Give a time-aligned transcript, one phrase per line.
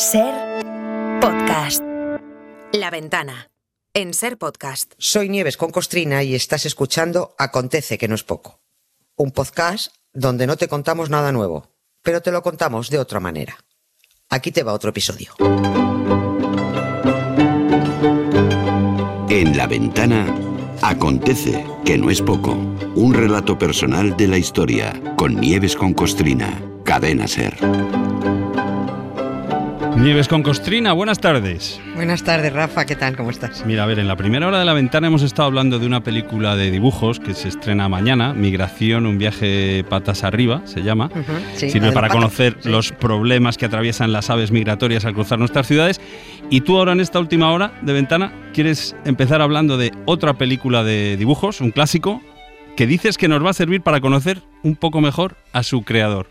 [0.00, 0.32] Ser
[1.20, 1.84] podcast.
[2.72, 3.50] La ventana.
[3.92, 4.94] En Ser podcast.
[4.96, 8.62] Soy Nieves con Costrina y estás escuchando Acontece que no es poco.
[9.16, 11.68] Un podcast donde no te contamos nada nuevo,
[12.00, 13.58] pero te lo contamos de otra manera.
[14.30, 15.34] Aquí te va otro episodio.
[19.28, 20.34] En la ventana
[20.80, 22.52] acontece que no es poco.
[22.94, 26.58] Un relato personal de la historia con Nieves con Costrina.
[26.84, 27.58] Cadena Ser.
[29.96, 31.80] Nieves con Costrina, buenas tardes.
[31.94, 33.16] Buenas tardes, Rafa, ¿qué tal?
[33.16, 33.64] ¿Cómo estás?
[33.66, 36.02] Mira, a ver, en la primera hora de la ventana hemos estado hablando de una
[36.02, 41.10] película de dibujos que se estrena mañana, Migración, un viaje patas arriba, se llama.
[41.54, 42.68] Sí, Sirve para conocer sí.
[42.68, 46.00] los problemas que atraviesan las aves migratorias al cruzar nuestras ciudades.
[46.48, 50.82] Y tú ahora en esta última hora de ventana quieres empezar hablando de otra película
[50.82, 52.22] de dibujos, un clásico,
[52.76, 56.28] que dices que nos va a servir para conocer un poco mejor a su creador.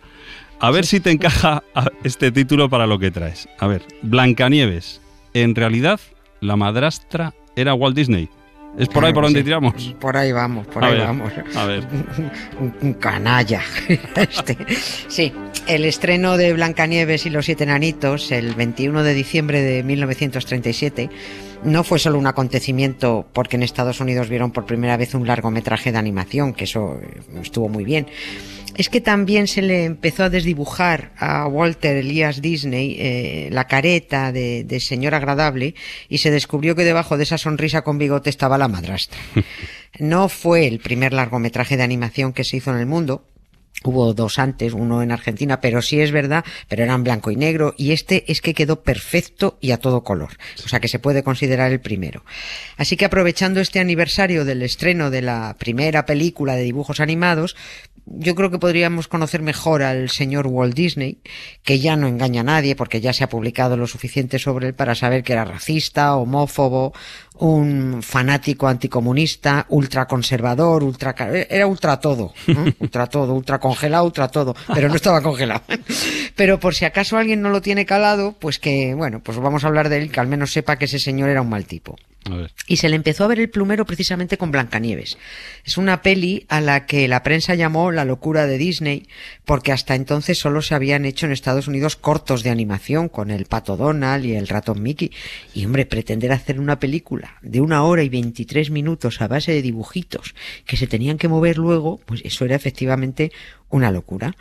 [0.62, 1.64] A ver si te encaja
[2.04, 3.48] este título para lo que traes.
[3.60, 5.00] A ver, Blancanieves.
[5.34, 6.02] En realidad,
[6.42, 8.30] la madrastra era Walt Disney.
[8.78, 9.46] ¿Es por ahí por donde sí.
[9.46, 9.96] tiramos?
[10.00, 11.34] Por ahí vamos, por A ahí ver, vamos.
[11.56, 11.88] A ver.
[12.60, 13.62] un, un canalla.
[14.16, 14.58] Este.
[15.08, 15.32] Sí,
[15.68, 21.10] el estreno de Blancanieves y los siete enanitos el 21 de diciembre de 1937
[21.64, 25.92] no fue solo un acontecimiento porque en Estados Unidos vieron por primera vez un largometraje
[25.92, 27.00] de animación, que eso
[27.42, 28.08] estuvo muy bien.
[28.80, 34.32] Es que también se le empezó a desdibujar a Walter Elias Disney eh, la careta
[34.32, 35.76] de, de señor agradable
[36.08, 39.20] y se descubrió que debajo de esa sonrisa con bigote estaba la madrastra.
[39.98, 43.26] No fue el primer largometraje de animación que se hizo en el mundo.
[43.84, 47.74] Hubo dos antes, uno en Argentina, pero sí es verdad, pero eran blanco y negro,
[47.78, 50.38] y este es que quedó perfecto y a todo color.
[50.66, 52.26] O sea que se puede considerar el primero.
[52.78, 57.56] Así que aprovechando este aniversario del estreno de la primera película de dibujos animados,
[58.12, 61.20] yo creo que podríamos conocer mejor al señor Walt Disney,
[61.64, 64.74] que ya no engaña a nadie porque ya se ha publicado lo suficiente sobre él
[64.74, 66.94] para saber que era racista, homófobo,
[67.40, 71.16] un fanático anticomunista, ultraconservador, ultra
[71.50, 72.66] era ultra todo, ¿no?
[72.80, 75.62] ultra todo, ultra congelado, ultra todo, pero no estaba congelado.
[76.36, 79.68] Pero por si acaso alguien no lo tiene calado, pues que bueno, pues vamos a
[79.68, 81.96] hablar de él, que al menos sepa que ese señor era un mal tipo.
[82.68, 85.18] Y se le empezó a ver el plumero precisamente con Blancanieves.
[85.64, 89.08] Es una peli a la que la prensa llamó la locura de Disney,
[89.46, 93.46] porque hasta entonces solo se habían hecho en Estados Unidos cortos de animación con el
[93.46, 95.12] pato Donald y el ratón Mickey.
[95.54, 99.62] Y hombre, pretender hacer una película de una hora y 23 minutos a base de
[99.62, 100.36] dibujitos
[100.66, 103.32] que se tenían que mover luego, pues eso era efectivamente
[103.70, 104.36] una locura.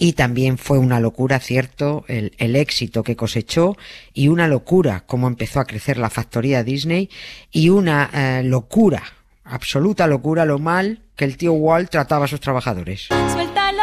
[0.00, 3.76] Y también fue una locura, cierto, el, éxito que cosechó
[4.14, 7.10] y una locura cómo empezó a crecer la factoría Disney
[7.50, 9.02] y una eh, locura,
[9.44, 13.08] absoluta locura, lo mal que el tío Walt trataba a sus trabajadores.
[13.08, 13.82] Suéltalo,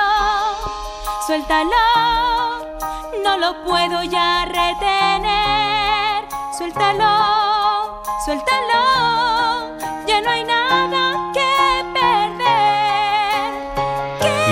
[1.27, 1.69] suéltalo,
[3.21, 6.23] no lo puedo ya retener.
[6.57, 9.24] Suéltalo, suéltalo,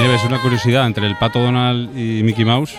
[0.03, 2.75] Nieves, una curiosidad entre el pato Donald y Mickey Mouse.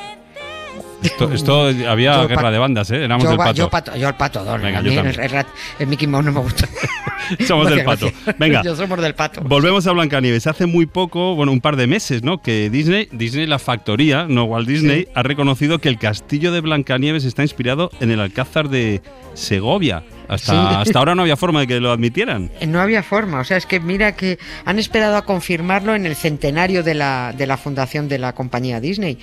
[1.02, 3.04] Esto, esto había Yo, guerra de bandas, ¿eh?
[3.04, 3.52] Éramos Yo, del pato.
[3.54, 5.46] yo pato, yo el pato Donald, Venga, yo el, el rat-
[5.78, 6.66] el Mickey Mouse no me gusta.
[7.46, 8.10] Somos del pato.
[8.38, 8.62] Venga.
[8.62, 9.40] Yo somos del pato.
[9.42, 10.46] Volvemos a Blancanieves.
[10.46, 12.42] Hace muy poco, bueno, un par de meses, ¿no?
[12.42, 17.24] Que Disney, Disney la factoría, no Walt Disney, ha reconocido que el castillo de Blancanieves
[17.24, 19.00] está inspirado en el Alcázar de
[19.32, 20.02] Segovia.
[20.28, 20.74] Hasta, Sí.
[20.80, 22.50] hasta ahora no había forma de que lo admitieran.
[22.60, 26.06] Eh, No había forma, o sea, es que mira que han esperado a confirmarlo en
[26.06, 29.18] el centenario de la, de la fundación de la compañía Disney.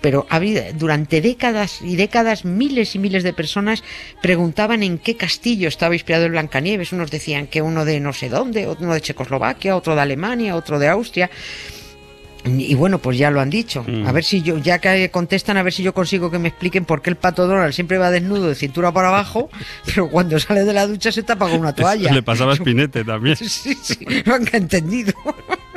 [0.00, 0.26] Pero
[0.74, 3.82] durante décadas y décadas miles y miles de personas
[4.22, 6.92] preguntaban en qué castillo estaba inspirado el Blancanieves.
[6.92, 10.78] Unos decían que uno de no sé dónde, uno de Checoslovaquia, otro de Alemania, otro
[10.78, 11.30] de Austria.
[12.44, 13.84] Y bueno, pues ya lo han dicho.
[13.86, 14.06] Mm.
[14.06, 16.84] A ver si yo, ya que contestan, a ver si yo consigo que me expliquen
[16.84, 19.50] por qué el pato Donald siempre va desnudo de cintura para abajo,
[19.86, 22.12] pero cuando sale de la ducha se tapa con una toalla.
[22.12, 23.36] Le pasaba a Spinette también.
[23.48, 25.12] Sí, sí, nunca he entendido.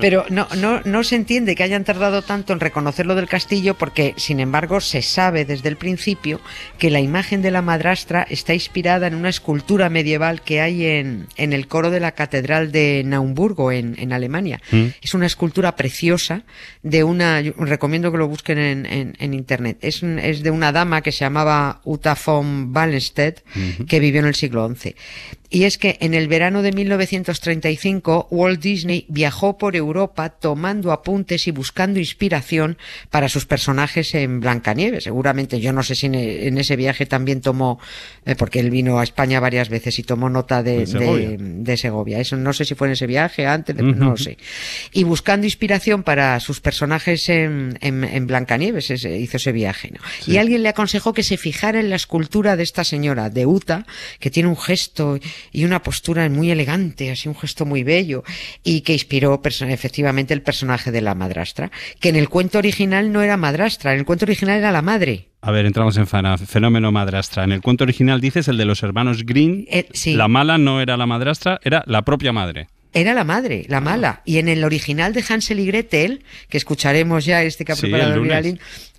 [0.00, 3.74] Pero no, no, no se entiende que hayan tardado tanto en reconocer lo del castillo
[3.74, 6.40] porque, sin embargo, se sabe desde el principio
[6.78, 11.26] que la imagen de la madrastra está inspirada en una escultura medieval que hay en,
[11.36, 14.60] en el coro de la Catedral de Naumburgo, en, en Alemania.
[14.70, 14.86] Mm.
[15.02, 16.42] Es una escultura preciosa
[16.82, 20.72] de una, yo recomiendo que lo busquen en, en- en internet, es, es de una
[20.72, 23.40] dama que se llamaba Uta von Wallenstedt,
[23.88, 24.94] que vivió en el siglo XI.
[25.48, 31.46] Y es que en el verano de 1935 Walt Disney viajó por Europa tomando apuntes
[31.46, 32.78] y buscando inspiración
[33.10, 35.04] para sus personajes en Blancanieves.
[35.04, 37.78] Seguramente, yo no sé si en ese viaje también tomó,
[38.24, 42.18] eh, porque él vino a España varias veces y tomó nota de, de, Segovia.
[42.18, 44.38] Eso no sé si fue en ese viaje, antes, no lo sé.
[44.92, 49.92] Y buscando inspiración para sus personajes en, en, Blancanieves hizo ese viaje.
[49.92, 50.00] ¿no?
[50.26, 53.86] Y alguien le aconsejó que se fijara en la escultura de esta señora, de Uta,
[54.18, 55.18] que tiene un gesto
[55.52, 58.24] y una postura muy elegante, así un gesto muy bello,
[58.62, 63.22] y que inspiró efectivamente el personaje de la madrastra, que en el cuento original no
[63.22, 65.28] era madrastra, en el cuento original era la madre.
[65.42, 67.44] A ver, entramos en fenómeno madrastra.
[67.44, 69.64] En el cuento original dices el de los hermanos Green.
[69.70, 72.66] Eh, la mala no era la madrastra, era la propia madre.
[72.92, 74.22] Era la madre, la mala.
[74.24, 78.24] Y en el original de Hansel y Gretel, que escucharemos ya este que ha preparado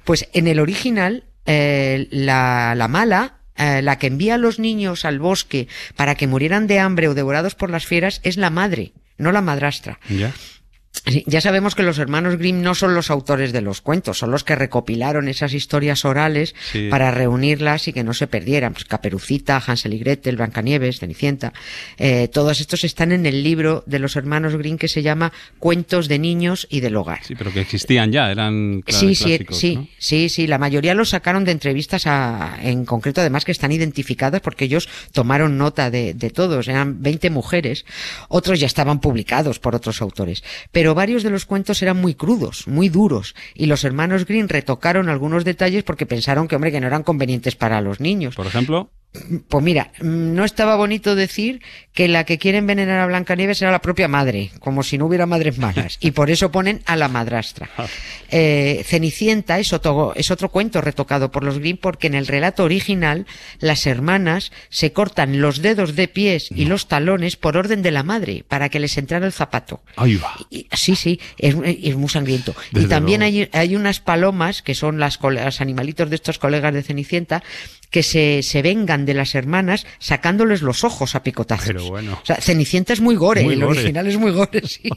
[0.04, 5.06] pues en el original eh, la, la, mala eh, la que envía a los niños
[5.06, 8.94] al bosque para que murieran de hambre o devorados por las fieras es la madre,
[9.18, 10.00] no la madrastra.
[11.42, 14.56] Sabemos que los hermanos Grimm no son los autores de los cuentos, son los que
[14.56, 16.56] recopilaron esas historias orales
[16.90, 18.74] para reunirlas y que no se perdieran.
[18.74, 21.54] Pues Caperucita, Hansel y Gretel, Blancanieves, Cenicienta,
[21.98, 26.08] eh, todos estos están en el libro de los hermanos Grimm que se llama Cuentos
[26.08, 27.24] de niños y del hogar.
[27.24, 31.44] Sí, pero que existían ya, eran sí, sí, sí, sí, sí, la mayoría los sacaron
[31.46, 32.06] de entrevistas
[32.62, 37.30] en concreto, además que están identificadas porque ellos tomaron nota de, de todos, eran 20
[37.30, 37.86] mujeres,
[38.30, 42.68] otros ya estaban publicados por otros autores, pero varios de los cuentos eran muy crudos,
[42.68, 46.88] muy duros, y los hermanos Green retocaron algunos detalles porque pensaron que, hombre, que no
[46.88, 48.36] eran convenientes para los niños.
[48.36, 48.92] Por ejemplo.
[49.48, 51.62] Pues mira, no estaba bonito decir
[51.94, 55.26] que la que quiere envenenar a Blancanieves era la propia madre, como si no hubiera
[55.26, 57.70] madres malas, y por eso ponen a la madrastra.
[57.78, 57.86] Ah.
[58.32, 62.64] Eh, Cenicienta es otro, es otro cuento retocado por los Grimm porque en el relato
[62.64, 63.28] original
[63.60, 68.04] las hermanas se cortan los dedos de pies y los talones por orden de la
[68.04, 69.82] madre para que les entrara el zapato.
[69.96, 70.36] Ahí va.
[70.74, 72.56] sí, sí, es, muy sangriento.
[72.74, 76.84] y también hay, hay, unas palomas que son las, los animalitos de estos colegas de
[76.84, 77.44] Cenicienta
[77.90, 81.68] que se, se vengan de las hermanas sacándoles los ojos a picotazos.
[81.68, 82.20] Pero bueno.
[82.22, 84.90] O sea, Cenicienta es muy gore, el original es muy gore, sí.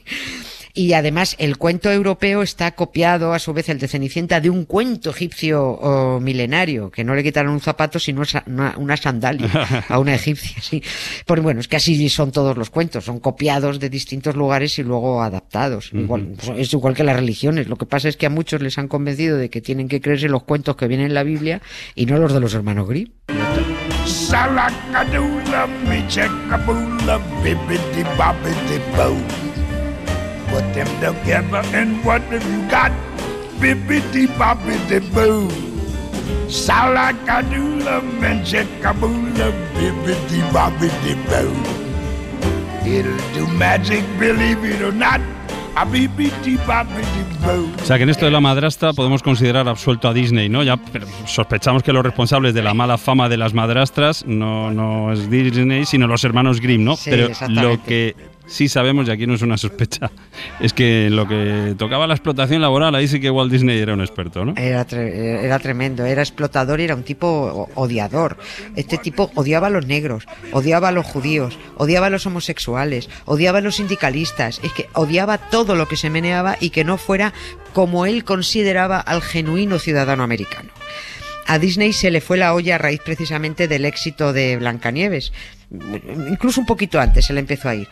[0.72, 4.64] Y además el cuento europeo está copiado, a su vez el de Cenicienta, de un
[4.64, 9.50] cuento egipcio milenario, que no le quitaron un zapato sino una, sandalia
[9.88, 10.56] a una egipcia.
[10.60, 10.82] Sí.
[11.26, 14.82] Pues bueno, es que así son todos los cuentos, son copiados de distintos lugares y
[14.82, 15.90] luego adaptados.
[15.92, 17.68] igual, pues, es igual que las religiones.
[17.68, 20.28] Lo que pasa es que a muchos les han convencido de que tienen que creerse
[20.28, 21.60] los cuentos que vienen en la Biblia
[21.94, 23.10] y no los de los hermanos Grimm.
[30.50, 32.92] Put them together and what have you got?
[33.60, 35.48] Bibbidi bobbidi boo.
[38.44, 41.54] Checkaboola, bibbidi bobbidi boo.
[42.84, 45.20] It'll do magic, believe it or not.
[45.76, 50.62] O sea que en esto de la madrastra podemos considerar absuelto a Disney, ¿no?
[50.62, 50.78] Ya
[51.26, 55.86] sospechamos que los responsables de la mala fama de las madrastras no, no es Disney,
[55.86, 56.96] sino los hermanos Grimm, ¿no?
[57.04, 58.14] Pero lo que
[58.50, 60.10] sí sabemos, y aquí no es una sospecha,
[60.60, 63.94] es que en lo que tocaba la explotación laboral, ahí sí que Walt Disney era
[63.94, 64.54] un experto, ¿no?
[64.56, 68.36] Era, era tremendo, era explotador y era un tipo odiador.
[68.76, 73.58] Este tipo odiaba a los negros, odiaba a los judíos, odiaba a los homosexuales, odiaba
[73.58, 77.32] a los sindicalistas, es que odiaba todo lo que se meneaba y que no fuera
[77.72, 80.70] como él consideraba al genuino ciudadano americano.
[81.46, 85.32] A Disney se le fue la olla a raíz precisamente del éxito de Blancanieves
[85.70, 87.88] incluso un poquito antes le empezó a ir,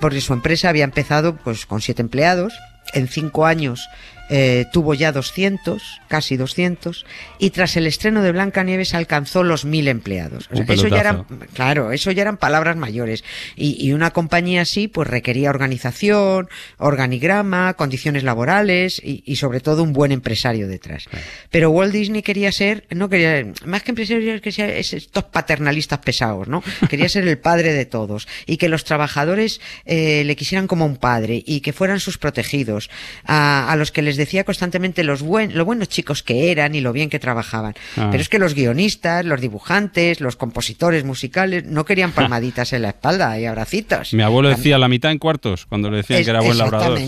[0.00, 2.54] porque su empresa había empezado pues con siete empleados,
[2.92, 3.88] en cinco años
[4.32, 7.04] eh, tuvo ya 200, casi 200,
[7.40, 10.48] y tras el estreno de Blanca Nieves alcanzó los mil empleados.
[10.68, 13.24] eso ya eran, claro, eso ya eran palabras mayores.
[13.56, 20.12] Y, una compañía así, pues requería organización, organigrama, condiciones laborales y, sobre todo un buen
[20.12, 21.06] empresario detrás.
[21.50, 26.46] Pero Walt Disney quería ser, no quería, más que empresario, que ser estos paternalistas pesados,
[26.46, 26.62] ¿no?
[26.88, 30.98] Quería ser el padre de todos y que los trabajadores eh, le quisieran como un
[30.98, 32.90] padre y que fueran sus protegidos,
[33.24, 36.80] a, a los que les decía constantemente los buen, lo buenos chicos que eran y
[36.80, 37.74] lo bien que trabajaban.
[37.96, 38.08] Ah.
[38.10, 42.90] Pero es que los guionistas, los dibujantes, los compositores musicales no querían palmaditas en la
[42.90, 44.12] espalda y abracitos.
[44.12, 46.98] Mi abuelo decía la mitad en cuartos cuando le decían que era buen labrador.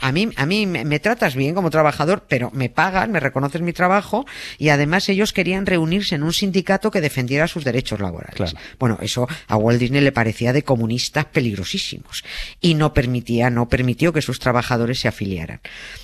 [0.00, 3.72] a mí, a mí me, tratas bien como trabajador, pero me pagan, me reconoces mi
[3.72, 4.26] trabajo
[4.58, 8.54] y además ellos querían reunirse en un sindicato que defendiera sus derechos laborales.
[8.78, 12.24] Bueno, eso a Walt Disney le parecía de comunistas peligrosísimos
[12.60, 15.60] y no permitía, no permitió que sus trabajadores se afiliaran.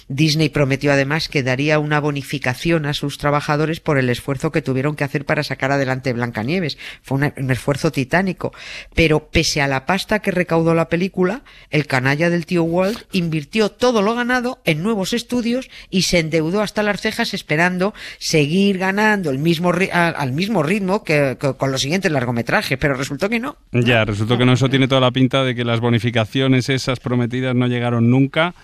[0.09, 4.97] Disney prometió además que daría una bonificación a sus trabajadores por el esfuerzo que tuvieron
[4.97, 6.79] que hacer para sacar adelante Blancanieves.
[7.03, 8.53] Fue un, esfuerzo titánico.
[8.95, 13.71] Pero pese a la pasta que recaudó la película, el canalla del tío Walt invirtió
[13.71, 19.31] todo lo ganado en nuevos estudios y se endeudó hasta las cejas esperando seguir ganando
[19.31, 23.57] el mismo al mismo ritmo que, que con los siguientes largometrajes, pero resultó que no.
[23.73, 27.55] Ya, resultó que no, eso tiene toda la pinta de que las bonificaciones esas prometidas
[27.55, 28.55] no llegaron nunca,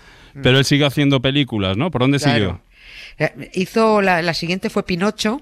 [0.41, 1.91] pero él siguió haciendo películas, ¿no?
[1.91, 2.61] ¿Por dónde siguió?
[3.17, 5.41] Eh, Hizo la siguiente fue Pinocho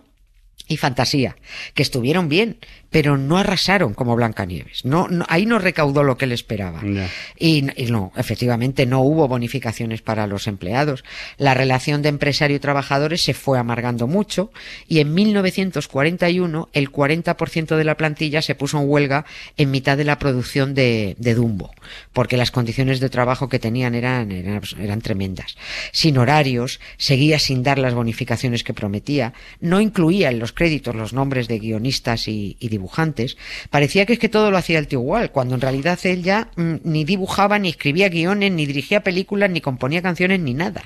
[0.67, 1.35] y Fantasía,
[1.73, 2.57] que estuvieron bien,
[2.89, 4.83] pero no arrasaron como Blancanieves.
[4.83, 6.81] No, no, ahí no recaudó lo que él esperaba.
[6.83, 7.09] Ya.
[7.39, 11.03] Y, y no, efectivamente no hubo bonificaciones para los empleados.
[11.37, 14.51] La relación de empresario y trabajadores se fue amargando mucho
[14.87, 19.25] y en 1941 el 40% de la plantilla se puso en huelga
[19.55, 21.71] en mitad de la producción de, de Dumbo,
[22.11, 25.55] porque las condiciones de trabajo que tenían eran, eran, eran tremendas.
[25.93, 31.13] Sin horarios, seguía sin dar las bonificaciones que prometía, no incluía en los créditos los
[31.13, 33.37] nombres de guionistas y, dibujantes.
[33.69, 36.49] Parecía que es que todo lo hacía el tío Walt, cuando en realidad él ya
[36.55, 40.83] mm, ni dibujaba, ni escribía guiones, ni dirigía películas, ni componía canciones, ni nada.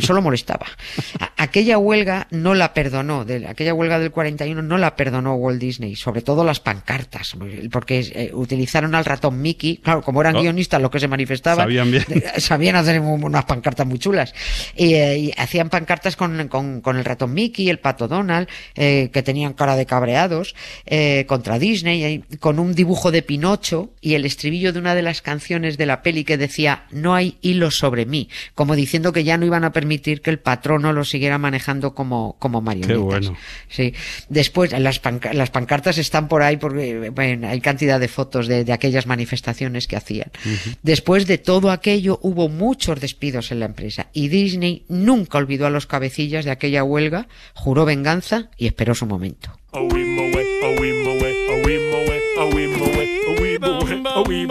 [0.00, 0.66] Solo molestaba.
[1.36, 5.96] Aquella huelga no la perdonó, de, aquella huelga del 41 no la perdonó Walt Disney,
[5.96, 7.34] sobre todo las pancartas,
[7.70, 10.42] porque eh, utilizaron al ratón Mickey, claro, como eran Oh.
[10.42, 12.04] guionistas los que se manifestaban, Sabían bien.
[12.38, 14.32] sabían hacer un- unas pancartas muy chulas.
[14.76, 19.10] Y, eh, y hacían pancartas con, con- con el ratón Mickey, el pato Donald, eh,
[19.12, 20.54] que tenían cara de cabreados,
[21.26, 25.76] contra Disney, con un dibujo de Pinocho y el estribillo de una de las canciones
[25.78, 29.46] de la peli que decía no hay hilos sobre mí, como diciendo que ya no
[29.46, 32.96] iban a permitir que el patrono lo siguiera manejando como, como marionetas.
[32.96, 33.36] Qué bueno.
[33.68, 33.94] Sí.
[34.28, 38.64] Después, las, panca- las pancartas están por ahí porque bueno, hay cantidad de fotos de,
[38.64, 40.30] de aquellas manifestaciones que hacían.
[40.82, 45.70] Después de todo aquello, hubo muchos despidos en la empresa y Disney nunca olvidó a
[45.70, 49.50] los cabecillas de aquella huelga, juró venganza y esperó su momento.
[54.32, 54.48] In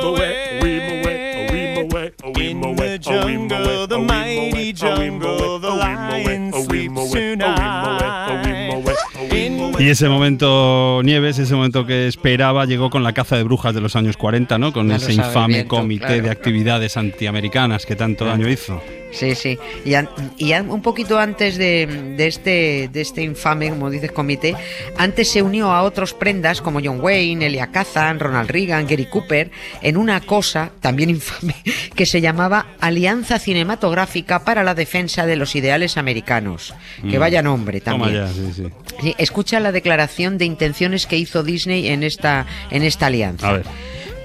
[9.79, 13.79] Y ese momento, Nieves, ese momento que esperaba, llegó con la caza de brujas de
[13.79, 14.73] los años 40, ¿no?
[14.73, 16.23] Con Ya ese infame comité claro.
[16.23, 18.81] de actividades antiamericanas que tanto daño hizo.
[19.11, 19.57] Sí, sí.
[19.85, 24.11] Y, an- y an- un poquito antes de, de este, de este infame, como dices,
[24.11, 24.55] comité,
[24.97, 29.49] antes se unió a otros prendas como John Wayne, Elia Kazan, Ronald Reagan, Gary Cooper,
[29.81, 31.55] en una cosa también infame
[31.95, 36.73] que se llamaba Alianza Cinematográfica para la Defensa de los Ideales Americanos.
[37.01, 37.19] Que Mm.
[37.19, 38.13] vaya nombre también.
[38.13, 38.63] ya, sí, sí.
[39.01, 43.49] Sí, escucha la declaración de intenciones que hizo Disney en esta, en esta alianza.
[43.49, 43.65] A ver.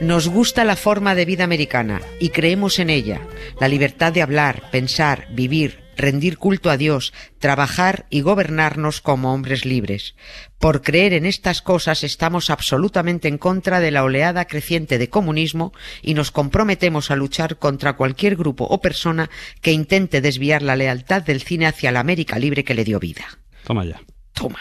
[0.01, 3.21] Nos gusta la forma de vida americana y creemos en ella.
[3.61, 9.65] La libertad de hablar, pensar, vivir, rendir culto a Dios, trabajar y gobernarnos como hombres
[9.65, 10.17] libres.
[10.59, 15.73] Por creer en estas cosas estamos absolutamente en contra de la oleada creciente de comunismo
[16.03, 19.31] y nos comprometemos a luchar contra cualquier grupo o persona
[19.63, 23.25] que intente desviar la lealtad del cine hacia la América libre que le dio vida.
[23.65, 24.01] Toma ya.
[24.35, 24.59] Toma,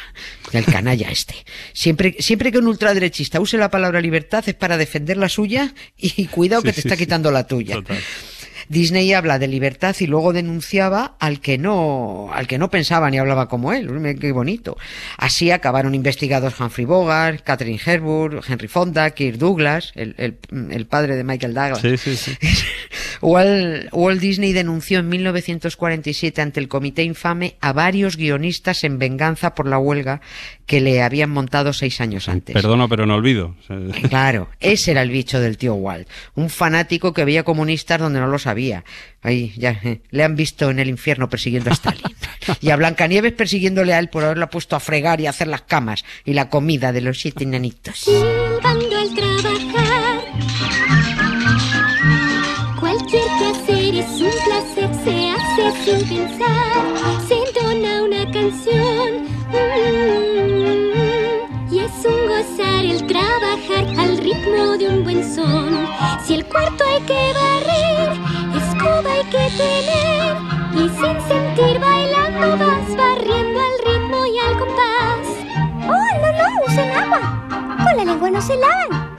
[0.51, 1.33] el canalla este.
[1.73, 6.27] Siempre, siempre que un ultraderechista use la palabra libertad es para defender la suya y
[6.27, 7.03] cuidado Sí, que te sí, está sí.
[7.03, 7.75] quitando la tuya.
[7.75, 7.97] Total.
[8.69, 13.17] Disney habla de libertad y luego denunciaba al que no, al que no pensaba ni
[13.17, 13.89] hablaba como él.
[14.19, 14.77] Qué bonito.
[15.17, 20.37] Así acabaron investigados Humphrey Bogart, Catherine Hepburn, Henry Fonda, Kirk Douglas, el, el-
[20.71, 21.79] el padre de Michael Douglas.
[21.81, 22.37] Sí, sí, sí.
[23.21, 29.55] Walt, Walt Disney denunció en 1947 ante el Comité Infame a varios guionistas en venganza
[29.55, 30.21] por la huelga
[30.65, 32.53] que le habían montado seis años antes.
[32.53, 33.55] Perdono, pero no olvido.
[34.09, 38.27] Claro, ese era el bicho del tío Walt, un fanático que veía comunistas donde no
[38.27, 38.53] lo sabía.
[39.21, 42.01] Ahí ya eh, le han visto en el infierno persiguiendo a Stalin.
[42.61, 45.61] Y a Blancanieves persiguiéndole a él por haberla puesto a fregar y a hacer las
[45.61, 48.09] camas y la comida de los siete enanitos.
[48.63, 48.79] Al
[49.15, 50.19] trabajar.
[52.79, 56.83] Cualquier placer es un placer, se hace sin pensar.
[57.27, 59.09] Se entona una canción.
[59.51, 60.73] mm,
[61.73, 65.87] y es un gozar el trabajar al ritmo de un buen son.
[66.25, 66.92] Si el cuarto escoba
[70.75, 75.27] Y sin sentir bailando vas barriendo al ritmo y al compás.
[75.85, 76.65] ¡Oh, no, no!
[76.67, 77.47] ¡Usen agua!
[77.83, 79.15] Con la lengua no se lavan.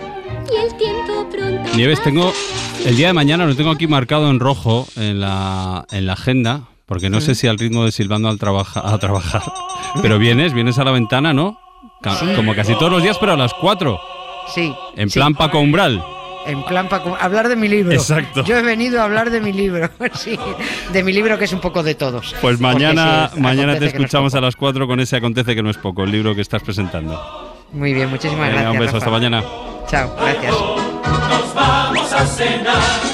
[0.52, 1.76] Y el tiempo pronto.
[1.76, 2.32] Nieves, tengo
[2.84, 6.62] el día de mañana lo tengo aquí marcado en rojo en la, en la agenda,
[6.86, 9.42] porque no sé si al ritmo de silbando al trabaja, a trabajar,
[10.02, 11.58] pero vienes, vienes a la ventana, ¿no?
[12.02, 13.98] Ca- Como casi todos los días, pero a las 4,
[14.54, 14.74] Sí.
[14.96, 15.18] en sí.
[15.18, 16.04] plan Paco Umbral.
[16.46, 17.92] En plan para hablar de mi libro.
[17.92, 18.44] Exacto.
[18.44, 20.38] Yo he venido a hablar de mi libro, sí,
[20.92, 22.34] de mi libro que es un poco de todos.
[22.40, 25.62] Pues mañana, sí, mañana te no es escuchamos a las 4 con ese Acontece que
[25.62, 27.54] no es poco, el libro que estás presentando.
[27.72, 28.72] Muy bien, muchísimas Venga, gracias.
[28.74, 29.42] un beso, hasta mañana.
[29.88, 30.52] Chao, gracias.
[30.52, 33.13] Nos vamos a cenar.